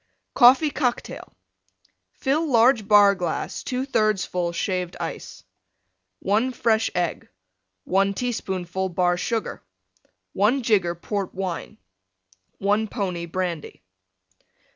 COFFEE 0.33 0.71
COCKTAIL 0.71 1.31
Fill 2.13 2.47
large 2.47 2.87
Bar 2.87 3.13
glass 3.13 3.61
2/3 3.63 4.25
full 4.25 4.51
Shaved 4.51 4.97
Ice. 4.99 5.43
1 6.21 6.53
fresh 6.53 6.89
Egg. 6.95 7.29
1 7.83 8.15
teaspoonful 8.15 8.89
Bar 8.89 9.15
Sugar. 9.17 9.61
1 10.33 10.63
jigger 10.63 10.95
Port 10.95 11.35
Wine. 11.35 11.77
1 12.57 12.87
pony 12.87 13.27
Brandy. 13.27 13.83